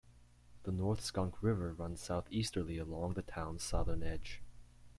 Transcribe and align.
The 0.63 0.71
North 0.71 1.01
Skunk 1.01 1.43
River 1.43 1.73
runs 1.73 2.01
southeasterly 2.01 2.79
along 2.79 3.13
the 3.13 3.21
town's 3.21 3.61
southern 3.61 4.01
edge. 4.01 4.41